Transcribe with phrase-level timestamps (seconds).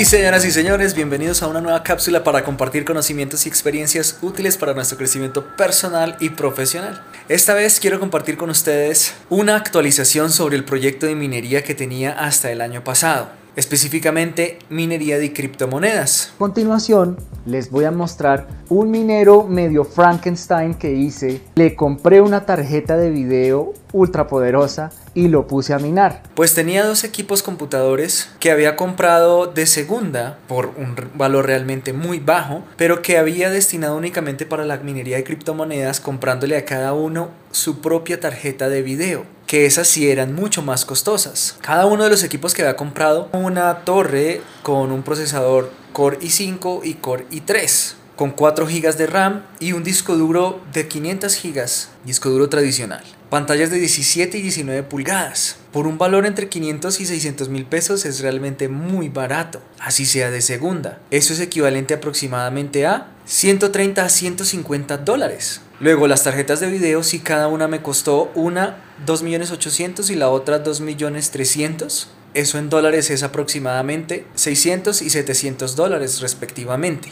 [0.00, 4.56] Sí, señoras y señores, bienvenidos a una nueva cápsula para compartir conocimientos y experiencias útiles
[4.56, 7.04] para nuestro crecimiento personal y profesional.
[7.28, 12.12] Esta vez quiero compartir con ustedes una actualización sobre el proyecto de minería que tenía
[12.12, 16.32] hasta el año pasado específicamente minería de criptomonedas.
[16.34, 21.40] A continuación les voy a mostrar un minero medio Frankenstein que hice.
[21.54, 26.22] Le compré una tarjeta de video ultra poderosa y lo puse a minar.
[26.34, 32.20] Pues tenía dos equipos computadores que había comprado de segunda por un valor realmente muy
[32.20, 37.30] bajo, pero que había destinado únicamente para la minería de criptomonedas comprándole a cada uno
[37.50, 41.56] su propia tarjeta de video, que esas sí eran mucho más costosas.
[41.60, 46.82] Cada uno de los equipos que había comprado una torre con un procesador Core i5
[46.84, 51.66] y Core i3 con 4 GB de RAM y un disco duro de 500 GB,
[52.04, 53.02] disco duro tradicional.
[53.28, 55.56] Pantallas de 17 y 19 pulgadas.
[55.72, 60.30] Por un valor entre 500 y 600 mil pesos es realmente muy barato, así sea
[60.30, 61.00] de segunda.
[61.10, 65.60] Eso es equivalente aproximadamente a 130 a 150 dólares.
[65.80, 70.62] Luego las tarjetas de video, si cada una me costó una 2.800.000 y la otra
[70.62, 77.08] 2.300.000, eso en dólares es aproximadamente 600 y 700 dólares respectivamente.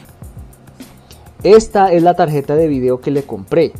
[1.42, 3.72] Esta es la tarjeta de video que le compré.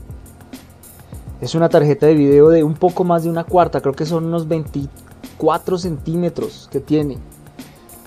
[1.43, 4.25] Es una tarjeta de video de un poco más de una cuarta, creo que son
[4.25, 7.19] unos 24 centímetros que tiene.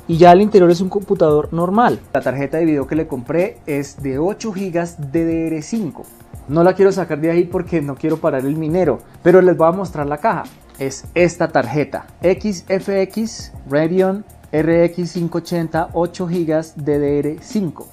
[0.07, 1.99] Y ya el interior es un computador normal.
[2.11, 6.05] La tarjeta de video que le compré es de 8 GB DDR5.
[6.52, 9.69] No la quiero sacar de ahí porque no quiero parar el minero, pero les voy
[9.69, 10.44] a mostrar la caja.
[10.80, 17.85] Es esta tarjeta XFX Radeon RX 580 8 GB DDR5.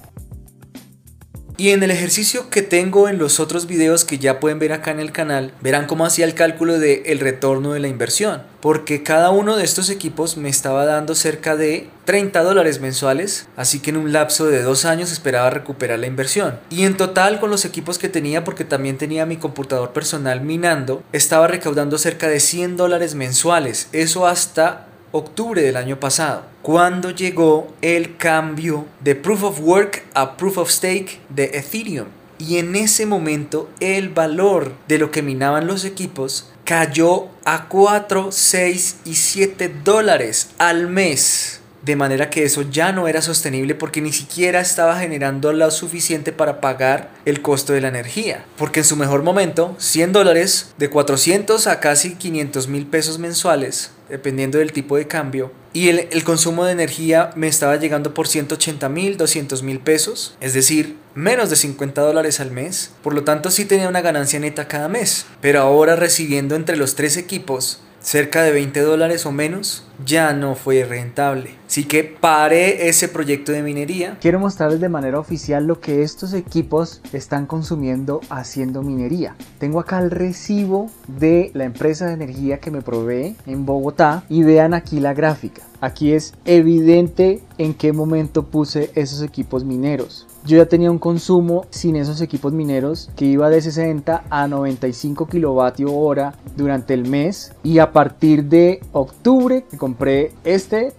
[1.61, 4.92] Y en el ejercicio que tengo en los otros videos que ya pueden ver acá
[4.92, 8.45] en el canal, verán cómo hacía el cálculo del el retorno de la inversión.
[8.61, 13.80] Porque cada uno de estos equipos me estaba dando cerca de 30 dólares mensuales, así
[13.80, 16.61] que en un lapso de dos años esperaba recuperar la inversión.
[16.70, 21.02] Y en total con los equipos que tenía, porque también tenía mi computador personal minando,
[21.13, 23.89] estaba recaudando cerca de 100 dólares mensuales.
[23.92, 30.36] Eso hasta octubre del año pasado, cuando llegó el cambio de Proof of Work a
[30.36, 32.08] Proof of Stake de Ethereum.
[32.39, 38.30] Y en ese momento el valor de lo que minaban los equipos cayó a 4,
[38.30, 41.58] 6 y 7 dólares al mes.
[41.83, 46.33] De manera que eso ya no era sostenible porque ni siquiera estaba generando lo suficiente
[46.33, 48.44] para pagar el costo de la energía.
[48.56, 53.92] Porque en su mejor momento, 100 dólares de 400 a casi 500 mil pesos mensuales
[54.08, 55.52] dependiendo del tipo de cambio.
[55.72, 60.55] Y el, consumo de energía me estaba llegando por 180 mil, 200 mil pesos, es
[60.55, 62.92] decir, menos de 50 dólares al mes.
[63.02, 65.27] Por lo tanto, sí tenía una ganancia neta cada mes.
[65.40, 70.55] Pero ahora recibiendo entre los tres equipos cerca de 20 dólares o menos, ya no
[70.55, 71.51] fue rentable.
[71.67, 74.17] Así que paré ese proyecto de minería.
[74.20, 79.37] Quiero mostrarles de manera oficial lo que estos equipos están consumiendo haciendo minería.
[79.58, 84.42] Tengo acá el recibo de la empresa de energía que me provee en Bogotá y
[84.42, 85.63] vean aquí la gráfica.
[85.81, 90.27] Aquí es evidente en qué momento puse esos equipos mineros.
[90.45, 95.27] Yo ya tenía un consumo sin esos equipos mineros que iba de 60 a 95
[95.27, 100.93] kilovatio hora durante el mes y a partir de octubre compré este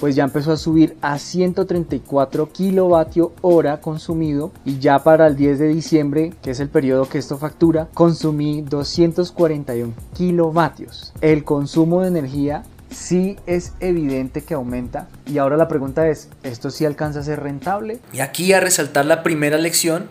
[0.00, 5.58] pues ya empezó a subir a 134 kilovatio hora consumido y ya para el 10
[5.58, 11.12] de diciembre, que es el periodo que esto factura, consumí 241 kilovatios.
[11.20, 15.06] El consumo de energía sí es evidente que aumenta.
[15.26, 18.00] Y ahora la pregunta es, ¿esto sí alcanza a ser rentable?
[18.14, 20.08] Y aquí a resaltar la primera lección,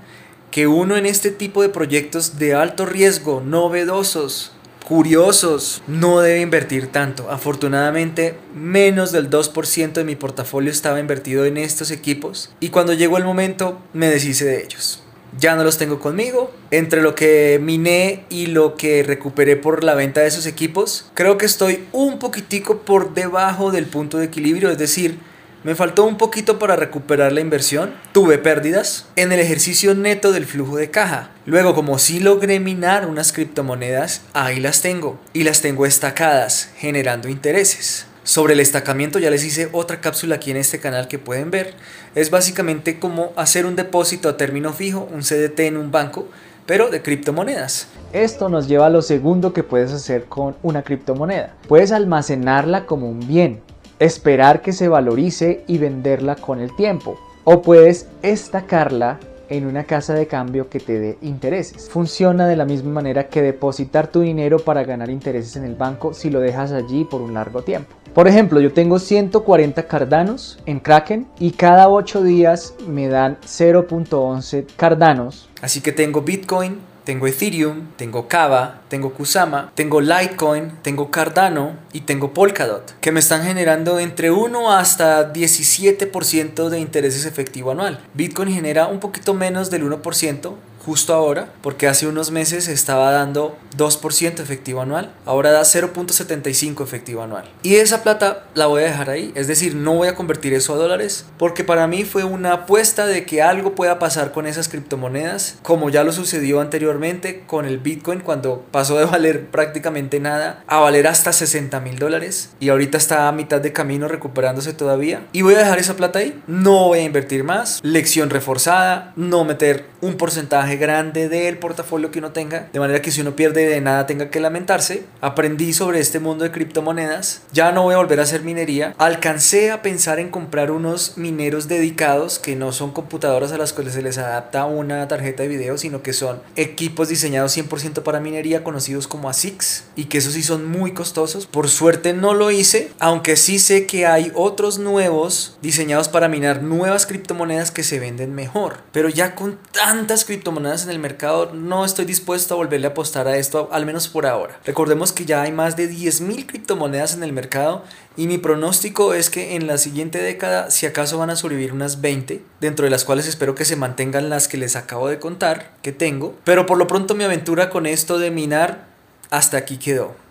[0.51, 4.53] que uno en este tipo de proyectos de alto riesgo, novedosos,
[4.89, 7.29] curiosos, no debe invertir tanto.
[7.29, 13.17] Afortunadamente, menos del 2% de mi portafolio estaba invertido en estos equipos y cuando llegó
[13.17, 15.03] el momento me deshice de ellos
[15.37, 16.51] ya no los tengo conmigo.
[16.71, 21.37] Entre lo que miné y lo que recuperé por la venta de esos equipos, creo
[21.37, 25.19] que estoy un poquitico por debajo del punto de equilibrio, es decir,
[25.63, 30.45] me faltó un poquito para recuperar la inversión, tuve pérdidas en el ejercicio neto del
[30.45, 31.31] flujo de caja.
[31.45, 37.27] Luego, como sí logré minar unas criptomonedas, ahí las tengo y las tengo estacadas, generando
[37.27, 38.05] intereses.
[38.23, 41.73] Sobre el estacamiento ya les hice otra cápsula aquí en este canal que pueden ver.
[42.15, 46.27] Es básicamente como hacer un depósito a término fijo, un CDT en un banco,
[46.65, 47.87] pero de criptomonedas.
[48.13, 51.55] Esto nos lleva a lo segundo que puedes hacer con una criptomoneda.
[51.67, 53.61] Puedes almacenarla como un bien,
[53.99, 57.19] esperar que se valorice y venderla con el tiempo.
[57.43, 59.19] O puedes estacarla
[59.49, 61.89] en una casa de cambio que te dé intereses.
[61.89, 66.13] Funciona de la misma manera que depositar tu dinero para ganar intereses en el banco
[66.13, 67.95] si lo dejas allí por un largo tiempo.
[68.13, 74.65] Por ejemplo, yo tengo 140 cardanos en Kraken y cada 8 días me dan 0.11
[74.75, 75.49] cardanos.
[75.61, 82.01] Así que tengo Bitcoin, tengo Ethereum, tengo Kava, tengo Kusama, tengo Litecoin, tengo Cardano y
[82.01, 87.99] tengo Polkadot, que me están generando entre 1 hasta 17% de intereses efectivo anual.
[88.13, 90.53] Bitcoin genera un poquito menos del 1%,
[90.85, 97.21] justo ahora, porque hace unos meses estaba dando 2% efectivo anual, ahora da 0.75 efectivo
[97.21, 97.45] anual.
[97.63, 100.73] Y esa plata la voy a dejar ahí, es decir, no voy a convertir eso
[100.73, 104.69] a dólares, porque para mí fue una apuesta de que algo pueda pasar con esas
[104.69, 110.63] criptomonedas, como ya lo sucedió anteriormente con el Bitcoin cuando pasó de valer prácticamente nada
[110.67, 115.21] a valer hasta 60 mil dólares y ahorita está a mitad de camino recuperándose todavía.
[115.31, 119.43] Y voy a dejar esa plata ahí, no voy a invertir más, lección reforzada, no
[119.45, 123.67] meter un porcentaje grande del portafolio que uno tenga, de manera que si uno pierde
[123.67, 125.03] de nada tenga que lamentarse.
[125.21, 128.93] Aprendí sobre este mundo de criptomonedas, ya no voy a volver a hacer minería.
[128.97, 133.93] Alcancé a pensar en comprar unos mineros dedicados que no son computadoras a las cuales
[133.93, 138.63] se les adapta una tarjeta de video, sino que son equipos diseñados 100% para minería
[138.63, 141.45] conocidos como ASICs y que esos sí son muy costosos.
[141.45, 146.63] Por suerte no lo hice, aunque sí sé que hay otros nuevos diseñados para minar
[146.63, 148.77] nuevas criptomonedas que se venden mejor.
[148.91, 153.27] Pero ya con tantas criptomonedas en el mercado, no estoy dispuesto a volverle a apostar
[153.27, 154.59] a esto, al menos por ahora.
[154.65, 157.83] Recordemos que ya hay más de 10.000 criptomonedas en el mercado
[158.17, 162.01] y mi pronóstico es que en la siguiente década, si acaso van a sobrevivir unas
[162.01, 165.71] 20, dentro de las cuales espero que se mantengan las que les acabo de contar,
[165.81, 166.35] que tengo.
[166.43, 168.87] Pero por lo pronto mi aventura con esto de minar
[169.29, 170.28] hasta aquí quedó.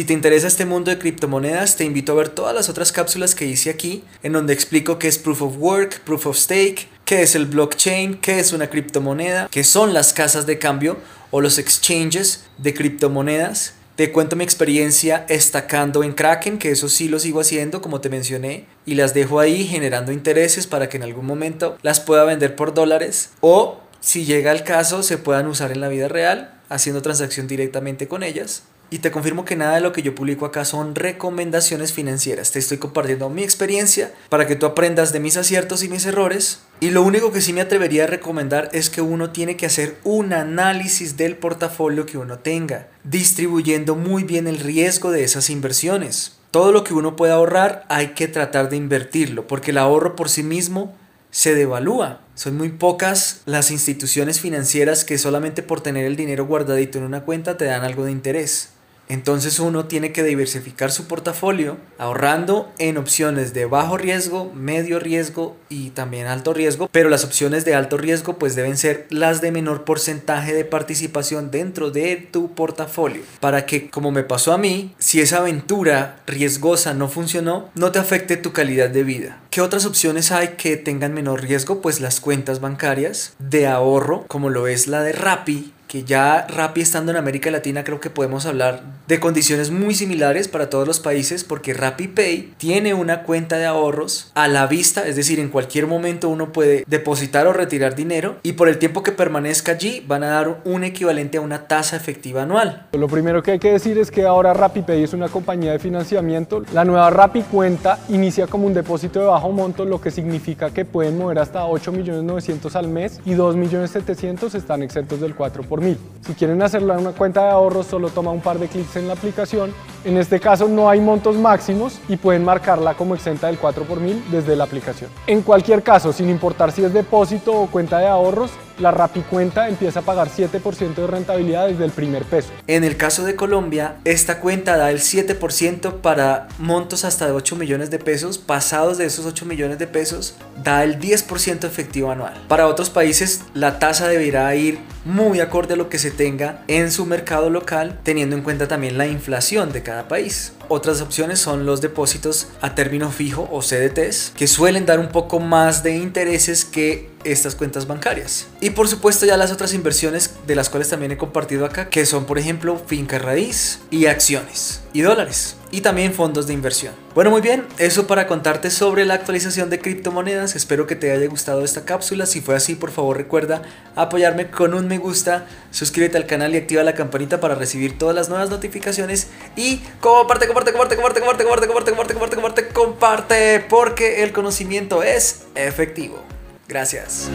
[0.00, 3.34] Si te interesa este mundo de criptomonedas, te invito a ver todas las otras cápsulas
[3.34, 7.20] que hice aquí, en donde explico qué es Proof of Work, Proof of Stake, qué
[7.20, 10.96] es el blockchain, qué es una criptomoneda, qué son las casas de cambio
[11.30, 13.74] o los exchanges de criptomonedas.
[13.94, 18.08] Te cuento mi experiencia estacando en Kraken, que eso sí lo sigo haciendo, como te
[18.08, 22.56] mencioné, y las dejo ahí generando intereses para que en algún momento las pueda vender
[22.56, 27.02] por dólares o, si llega el caso, se puedan usar en la vida real, haciendo
[27.02, 28.62] transacción directamente con ellas.
[28.92, 32.50] Y te confirmo que nada de lo que yo publico acá son recomendaciones financieras.
[32.50, 36.60] Te estoy compartiendo mi experiencia para que tú aprendas de mis aciertos y mis errores.
[36.80, 39.96] Y lo único que sí me atrevería a recomendar es que uno tiene que hacer
[40.02, 46.38] un análisis del portafolio que uno tenga, distribuyendo muy bien el riesgo de esas inversiones.
[46.50, 50.28] Todo lo que uno pueda ahorrar hay que tratar de invertirlo, porque el ahorro por
[50.28, 50.96] sí mismo
[51.30, 52.22] se devalúa.
[52.34, 57.20] Son muy pocas las instituciones financieras que solamente por tener el dinero guardadito en una
[57.20, 58.70] cuenta te dan algo de interés.
[59.10, 65.56] Entonces uno tiene que diversificar su portafolio ahorrando en opciones de bajo riesgo, medio riesgo
[65.68, 69.50] y también alto riesgo, pero las opciones de alto riesgo pues deben ser las de
[69.50, 74.94] menor porcentaje de participación dentro de tu portafolio para que como me pasó a mí,
[74.98, 79.40] si esa aventura riesgosa no funcionó, no te afecte tu calidad de vida.
[79.50, 81.80] ¿Qué otras opciones hay que tengan menor riesgo?
[81.80, 86.82] Pues las cuentas bancarias de ahorro, como lo es la de Rappi, que ya Rappi
[86.82, 91.00] estando en América Latina creo que podemos hablar de condiciones muy similares para todos los
[91.00, 95.48] países porque Rappi Pay tiene una cuenta de ahorros a la vista, es decir, en
[95.48, 100.04] cualquier momento uno puede depositar o retirar dinero y por el tiempo que permanezca allí
[100.06, 102.86] van a dar un equivalente a una tasa efectiva anual.
[102.92, 105.80] Lo primero que hay que decir es que ahora Rappi Pay es una compañía de
[105.80, 106.62] financiamiento.
[106.72, 110.84] La nueva Rappi cuenta inicia como un depósito de bajo monto, lo que significa que
[110.84, 115.79] pueden mover hasta 8.900.000 al mes y 2.700.000 están exentos del 4%.
[116.26, 119.08] Si quieren hacerlo en una cuenta de ahorros, solo toma un par de clics en
[119.08, 119.72] la aplicación.
[120.04, 124.00] En este caso no hay montos máximos y pueden marcarla como exenta del 4 por
[124.00, 125.10] mil desde la aplicación.
[125.26, 130.00] En cualquier caso, sin importar si es depósito o cuenta de ahorros, la Rapicuenta empieza
[130.00, 132.48] a pagar 7% de rentabilidad desde el primer peso.
[132.66, 137.56] En el caso de Colombia, esta cuenta da el 7% para montos hasta de 8
[137.56, 138.38] millones de pesos.
[138.38, 142.32] Pasados de esos 8 millones de pesos, da el 10% efectivo anual.
[142.48, 146.90] Para otros países, la tasa deberá ir muy acorde a lo que se tenga en
[146.90, 150.52] su mercado local, teniendo en cuenta también la inflación de cada país.
[150.68, 155.40] Otras opciones son los depósitos a término fijo o CDTs, que suelen dar un poco
[155.40, 158.46] más de intereses que estas cuentas bancarias.
[158.60, 162.06] Y por supuesto ya las otras inversiones de las cuales también he compartido acá, que
[162.06, 166.94] son por ejemplo finca raíz y acciones y dólares y también fondos de inversión.
[167.14, 170.56] Bueno, muy bien, eso para contarte sobre la actualización de criptomonedas.
[170.56, 172.26] Espero que te haya gustado esta cápsula.
[172.26, 173.62] Si fue así, por favor recuerda
[173.96, 178.14] apoyarme con un me gusta, suscríbete al canal y activa la campanita para recibir todas
[178.14, 183.66] las nuevas notificaciones y comparte, comparte, comparte, comparte, comparte, comparte, comparte, comparte, comparte, comparte, comparte,
[183.68, 186.22] porque el conocimiento es efectivo.
[186.68, 187.28] Gracias.